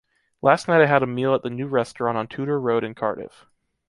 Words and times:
Last 0.41 0.67
night 0.67 0.81
I 0.81 0.87
had 0.87 1.03
a 1.03 1.05
meal 1.05 1.35
at 1.35 1.43
the 1.43 1.51
new 1.51 1.67
restaurant 1.67 2.17
on 2.17 2.27
Tudor 2.27 2.59
Road 2.59 2.83
in 2.83 2.95
Cardiff. 2.95 3.45